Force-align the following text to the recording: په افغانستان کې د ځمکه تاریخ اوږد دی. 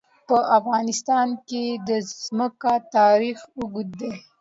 په 0.27 0.37
افغانستان 0.57 1.27
کې 1.47 1.63
د 1.87 1.89
ځمکه 2.23 2.73
تاریخ 2.97 3.37
اوږد 3.59 3.87
دی. 3.99 4.11